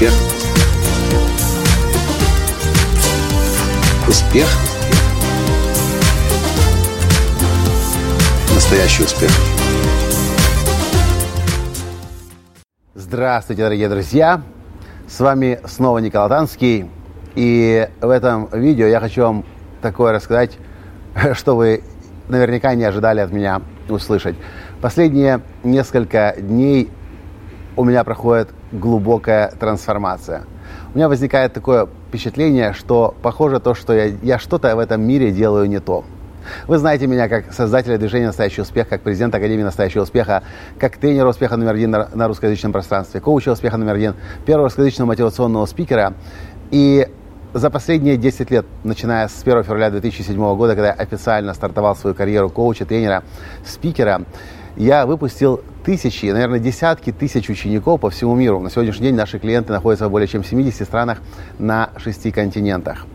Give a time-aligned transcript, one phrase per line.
[0.00, 0.14] Успех.
[4.08, 4.46] Успех.
[8.54, 9.30] Настоящий успех.
[12.94, 14.40] Здравствуйте, дорогие друзья!
[15.06, 16.90] С вами снова Николай Танский.
[17.34, 19.44] И в этом видео я хочу вам
[19.82, 20.56] такое рассказать,
[21.34, 21.82] что вы
[22.30, 24.36] наверняка не ожидали от меня услышать.
[24.80, 26.88] Последние несколько дней
[27.76, 30.44] у меня проходит глубокая трансформация.
[30.94, 35.30] У меня возникает такое впечатление, что похоже то, что я, я что-то в этом мире
[35.30, 36.04] делаю не то.
[36.66, 40.42] Вы знаете меня как создателя движения «Настоящий успех», как президент Академии «Настоящего успеха»,
[40.78, 44.14] как тренера успеха номер один на, на русскоязычном пространстве, коуча успеха номер один,
[44.46, 46.14] первого русскоязычного мотивационного спикера.
[46.70, 47.06] И
[47.52, 52.14] за последние 10 лет, начиная с 1 февраля 2007 года, когда я официально стартовал свою
[52.14, 53.22] карьеру коуча, тренера,
[53.64, 54.22] спикера,
[54.76, 58.60] я выпустил тысячи, наверное, десятки тысяч учеников по всему миру.
[58.60, 61.18] На сегодняшний день наши клиенты находятся в более чем 70 странах
[61.58, 63.06] на шести континентах.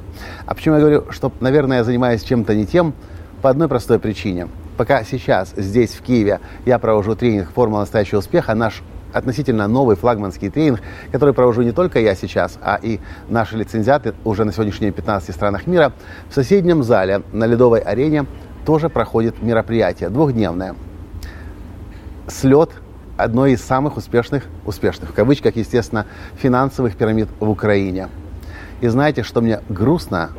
[0.45, 2.93] А почему я говорю, что, наверное, я занимаюсь чем-то не тем?
[3.41, 4.47] По одной простой причине.
[4.77, 8.81] Пока сейчас, здесь, в Киеве, я провожу тренинг «Формула настоящего успеха», наш
[9.13, 10.81] относительно новый флагманский тренинг,
[11.11, 14.95] который провожу не только я сейчас, а и наши лицензиаты уже на сегодняшний день в
[14.97, 15.93] 15 странах мира,
[16.29, 18.25] в соседнем зале на Ледовой арене
[18.65, 20.75] тоже проходит мероприятие двухдневное–
[22.27, 22.71] слет
[23.17, 26.05] одной из самых успешных, успешных, в кавычках, естественно,
[26.37, 28.09] финансовых пирамид в Украине.
[28.81, 30.31] И знаете, что мне грустно?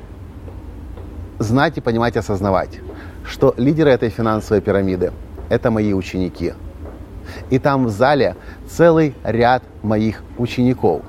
[1.38, 2.80] Знать и понимать, осознавать,
[3.24, 5.12] что лидеры этой финансовой пирамиды–
[5.50, 6.54] это мои ученики.
[7.50, 8.36] И там в зале
[8.68, 11.02] целый ряд моих учеников.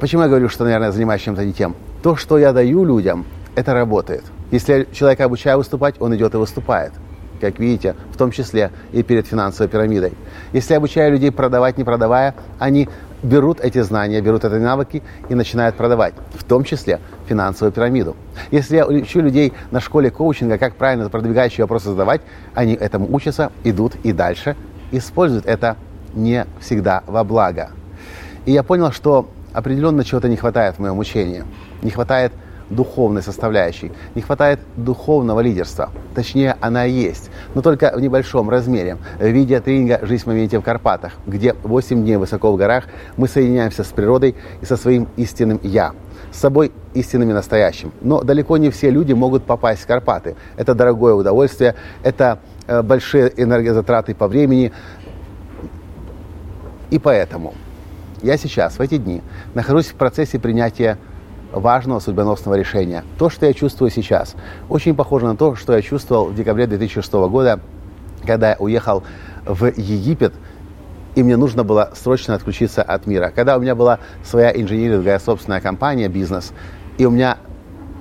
[0.00, 1.74] Почему я говорю, что, наверное, занимаюсь чем-то не тем?
[2.02, 4.24] То, что я даю людям, это работает.
[4.50, 6.92] Если человека обучаю выступать, он идет и выступает–
[7.40, 10.12] как видите, в том числе и перед финансовой пирамидой.
[10.52, 12.88] Если обучаю людей продавать, не продавая, они
[13.22, 18.16] берут эти знания, берут эти навыки и начинают продавать, в том числе финансовую пирамиду.
[18.50, 22.20] Если я учу людей на школе коучинга, как правильно продвигающие вопросы задавать,
[22.54, 24.56] они этому учатся, идут и дальше
[24.90, 25.76] используют это
[26.14, 27.70] не всегда во благо.
[28.46, 31.44] И я понял, что определенно чего-то не хватает в моем учении.
[31.82, 32.32] Не хватает
[32.70, 33.92] духовной составляющей.
[34.14, 35.90] Не хватает духовного лидерства.
[36.14, 38.98] Точнее, она есть, но только в небольшом размере.
[39.18, 42.84] В виде тренинга «Жизнь в моменте в Карпатах», где 8 дней высоко в горах
[43.16, 45.92] мы соединяемся с природой и со своим истинным «Я»
[46.30, 47.92] с собой истинным и настоящим.
[48.02, 50.36] Но далеко не все люди могут попасть в Карпаты.
[50.56, 54.72] Это дорогое удовольствие, это э, большие энергозатраты по времени.
[56.90, 57.54] И поэтому
[58.22, 59.22] я сейчас, в эти дни,
[59.54, 60.98] нахожусь в процессе принятия
[61.52, 63.04] важного судьбоносного решения.
[63.18, 64.34] То, что я чувствую сейчас,
[64.68, 67.60] очень похоже на то, что я чувствовал в декабре 2006 года,
[68.26, 69.02] когда я уехал
[69.44, 70.34] в Египет,
[71.14, 73.32] и мне нужно было срочно отключиться от мира.
[73.34, 76.52] Когда у меня была своя инжиниринговая собственная компания, бизнес,
[76.98, 77.38] и у меня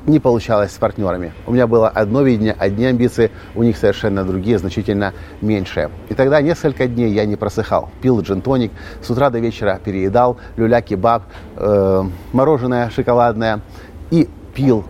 [0.07, 1.33] не получалось с партнерами.
[1.45, 5.91] У меня было одно видение, одни амбиции, у них совершенно другие, значительно меньшие.
[6.09, 7.89] И тогда несколько дней я не просыхал.
[8.01, 11.23] Пил джин-тоник, с утра до вечера переедал, люля-кебаб,
[11.57, 13.61] э, мороженое шоколадное
[14.09, 14.85] и пил,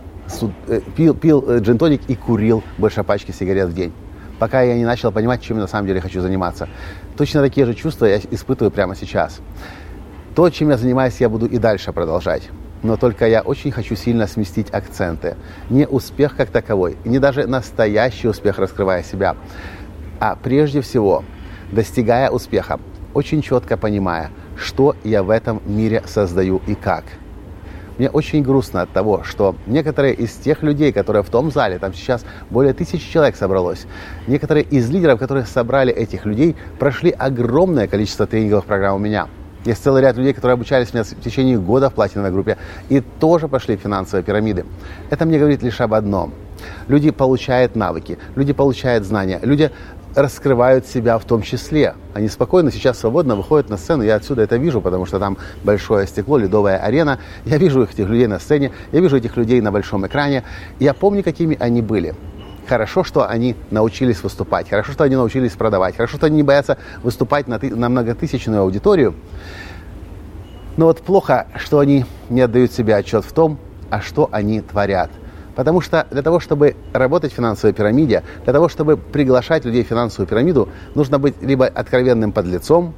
[0.68, 3.92] э, пил, пил э, джин-тоник и курил больше пачки сигарет в день
[4.38, 6.68] пока я не начал понимать, чем я на самом деле хочу заниматься.
[7.16, 9.40] Точно такие же чувства я испытываю прямо сейчас.
[10.36, 12.48] То, чем я занимаюсь, я буду и дальше продолжать.
[12.82, 15.36] Но только я очень хочу сильно сместить акценты.
[15.68, 19.36] Не успех как таковой, не даже настоящий успех, раскрывая себя,
[20.20, 21.24] а прежде всего,
[21.72, 22.78] достигая успеха,
[23.14, 27.04] очень четко понимая, что я в этом мире создаю и как.
[27.98, 31.92] Мне очень грустно от того, что некоторые из тех людей, которые в том зале, там
[31.92, 33.86] сейчас более тысячи человек собралось,
[34.28, 39.26] некоторые из лидеров, которые собрали этих людей, прошли огромное количество тренинговых программ у меня–
[39.68, 42.56] есть целый ряд людей, которые обучались меня в течение года в платиновой группе
[42.88, 44.64] и тоже пошли в финансовые пирамиды.
[45.10, 46.32] Это мне говорит лишь об одном.
[46.88, 49.70] Люди получают навыки, люди получают знания, люди
[50.14, 51.94] раскрывают себя в том числе.
[52.14, 54.02] Они спокойно сейчас свободно выходят на сцену.
[54.02, 57.18] Я отсюда это вижу, потому что там большое стекло, ледовая арена.
[57.44, 60.44] Я вижу этих людей на сцене, я вижу этих людей на большом экране.
[60.80, 62.14] Я помню, какими они были.
[62.68, 66.76] Хорошо, что они научились выступать, хорошо, что они научились продавать, хорошо, что они не боятся
[67.02, 69.14] выступать на, на многотысячную аудиторию.
[70.76, 75.10] Но вот плохо, что они не отдают себе отчет в том, а что они творят.
[75.56, 79.88] Потому что для того, чтобы работать в финансовой пирамиде, для того, чтобы приглашать людей в
[79.88, 82.94] финансовую пирамиду, нужно быть либо откровенным подлецом,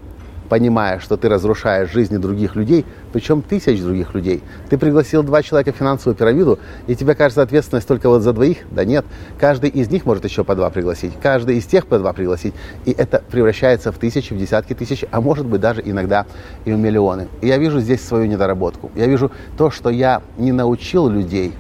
[0.51, 4.43] понимая, что ты разрушаешь жизни других людей, причем тысяч других людей.
[4.69, 6.59] Ты пригласил два человека в финансовую пирамиду,
[6.89, 8.59] и тебе кажется ответственность только вот за двоих?
[8.73, 9.07] Да нет.
[9.39, 12.53] Каждый из них может еще по два пригласить, каждый из тех по два пригласить.
[12.85, 16.27] И это превращается в тысячи, в десятки тысяч, а может быть даже иногда
[16.65, 17.29] и в миллионы.
[17.41, 18.91] И я вижу здесь свою недоработку.
[18.97, 21.53] Я вижу то, что я не научил людей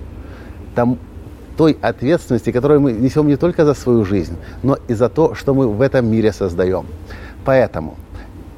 [0.75, 0.99] там,
[1.57, 5.55] той ответственности, которую мы несем не только за свою жизнь, но и за то, что
[5.55, 6.87] мы в этом мире создаем.
[7.45, 7.97] Поэтому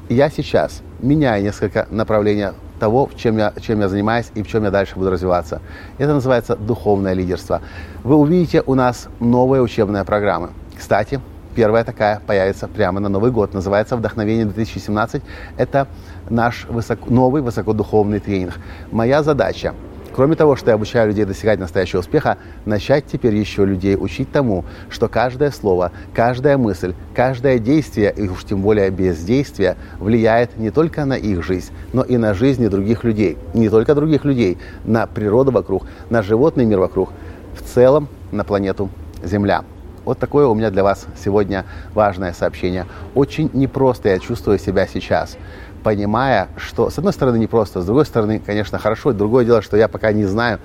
[0.09, 4.71] я сейчас меняю несколько направлений того, чем я, чем я занимаюсь и в чем я
[4.71, 5.61] дальше буду развиваться.
[5.97, 7.61] Это называется духовное лидерство.
[8.03, 10.49] Вы увидите у нас новые учебные программы.
[10.77, 11.21] Кстати,
[11.55, 13.53] первая такая появится прямо на Новый год.
[13.53, 15.21] Называется «Вдохновение 2017».
[15.57, 15.87] Это
[16.29, 18.55] наш высоко, новый высокодуховный тренинг.
[18.91, 19.73] Моя задача
[20.13, 24.63] Кроме того, что я обучаю людей достигать настоящего успеха, начать теперь еще людей учить тому,
[24.89, 31.05] что каждое слово, каждая мысль, каждое действие, и уж тем более бездействие, влияет не только
[31.05, 33.37] на их жизнь, но и на жизни других людей.
[33.55, 37.09] Не только других людей, на природу вокруг, на животный мир вокруг,
[37.55, 38.89] в целом на планету
[39.23, 39.63] Земля.
[40.05, 42.85] Вот такое у меня для вас сегодня важное сообщение.
[43.15, 45.37] Очень непросто я чувствую себя сейчас
[45.83, 49.11] понимая, что, с одной стороны, непросто, с другой стороны, конечно, хорошо.
[49.11, 50.59] Другое дело, что я пока не знаю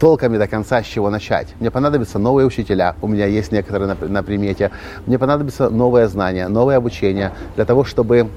[0.00, 1.48] толками до конца, с чего начать.
[1.60, 4.70] Мне понадобятся новые учителя, у меня есть некоторые на, на примете.
[5.06, 8.28] Мне понадобится новое знание, новое обучение для того, чтобы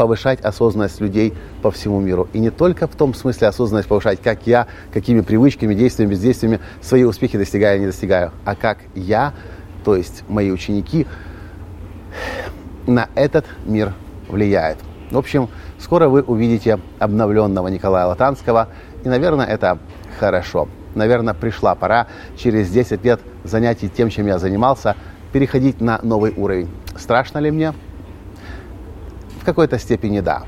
[0.00, 2.26] повышать осознанность людей по всему миру.
[2.32, 7.04] И не только в том смысле осознанность повышать, как я, какими привычками, действиями, бездействиями свои
[7.04, 9.34] успехи достигаю не достигаю, а как я,
[9.84, 11.06] то есть мои ученики,
[12.86, 13.92] на этот мир
[14.26, 14.78] влияют.
[15.10, 18.68] В общем, скоро вы увидите обновленного Николая Латанского,
[19.04, 19.76] и, наверное, это
[20.18, 20.66] хорошо.
[20.94, 22.06] Наверное, пришла пора
[22.38, 24.96] через 10 лет занятий тем, чем я занимался,
[25.34, 26.70] переходить на новый уровень.
[26.96, 27.74] Страшно ли мне?
[29.40, 30.42] В какой-то степени да.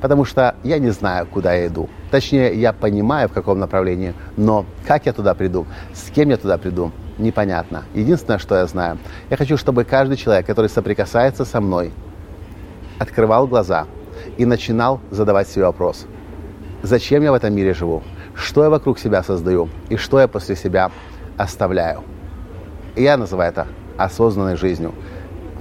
[0.00, 1.88] Потому что я не знаю, куда я иду.
[2.10, 6.58] Точнее, я понимаю, в каком направлении, но как я туда приду, с кем я туда
[6.58, 7.84] приду, непонятно.
[7.94, 8.98] Единственное, что я знаю,
[9.30, 11.92] я хочу, чтобы каждый человек, который соприкасается со мной,
[12.98, 13.86] открывал глаза
[14.36, 16.06] и начинал задавать себе вопрос.
[16.82, 18.02] Зачем я в этом мире живу?
[18.34, 19.68] Что я вокруг себя создаю?
[19.88, 20.90] И что я после себя
[21.36, 22.02] оставляю?
[22.96, 24.94] Я называю это осознанной жизнью.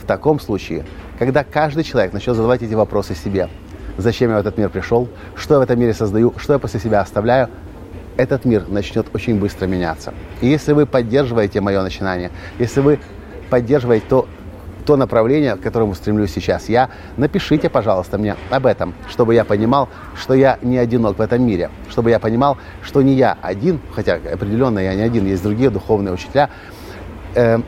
[0.01, 0.85] В таком случае,
[1.19, 3.49] когда каждый человек начнет задавать эти вопросы себе,
[3.97, 6.79] зачем я в этот мир пришел, что я в этом мире создаю, что я после
[6.79, 7.49] себя оставляю,
[8.17, 10.13] этот мир начнет очень быстро меняться.
[10.41, 12.99] И если вы поддерживаете мое начинание, если вы
[13.49, 14.27] поддерживаете то,
[14.85, 19.89] то направление, к которому стремлюсь сейчас я, напишите, пожалуйста, мне об этом, чтобы я понимал,
[20.15, 24.15] что я не одинок в этом мире, чтобы я понимал, что не я один, хотя
[24.15, 26.49] определенно я не один, есть другие духовные учителя,
[27.33, 27.59] э,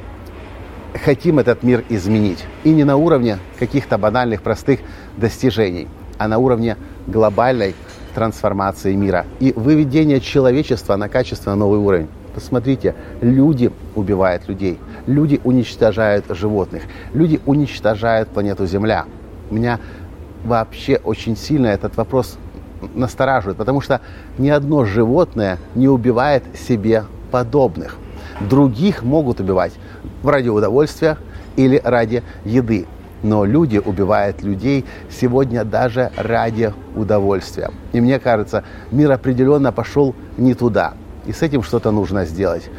[0.97, 2.45] хотим этот мир изменить.
[2.63, 4.79] И не на уровне каких-то банальных, простых
[5.17, 6.77] достижений, а на уровне
[7.07, 7.75] глобальной
[8.15, 12.07] трансформации мира и выведения человечества на качественно новый уровень.
[12.33, 16.83] Посмотрите, люди убивают людей, люди уничтожают животных,
[17.13, 19.05] люди уничтожают планету Земля.
[19.49, 19.79] Меня
[20.43, 22.37] вообще очень сильно этот вопрос
[22.93, 24.01] настораживает, потому что
[24.37, 27.97] ни одно животное не убивает себе подобных.
[28.39, 29.73] Других могут убивать
[30.23, 31.17] ради удовольствия
[31.55, 32.85] или ради еды.
[33.23, 37.71] Но люди убивают людей сегодня даже ради удовольствия.
[37.91, 40.93] И мне кажется, мир определенно пошел не туда.
[41.25, 42.69] И с этим что-то нужно сделать.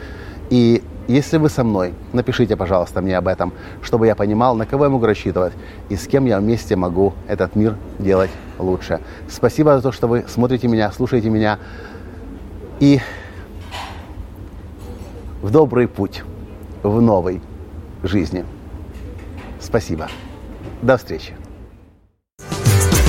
[0.48, 3.52] И если вы со мной, напишите, пожалуйста, мне об этом,
[3.82, 5.54] чтобы я понимал, на кого я могу рассчитывать
[5.88, 9.00] и с кем я вместе могу этот мир делать лучше.
[9.28, 11.58] Спасибо за то, что вы смотрите меня, слушаете меня.
[12.78, 13.00] И
[15.42, 16.22] в добрый путь,
[16.82, 17.40] в новой
[18.02, 18.44] жизни.
[19.60, 20.08] Спасибо.
[20.82, 21.34] До встречи.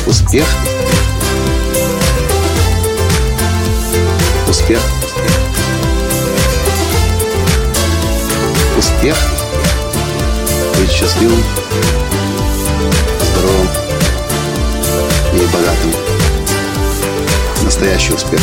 [0.07, 0.47] Успех.
[4.47, 4.79] Успех
[8.79, 9.17] Успех.
[10.77, 11.43] Быть счастливым,
[13.21, 13.67] здоровым
[15.33, 15.91] и богатым.
[17.65, 18.39] Настоящий успех.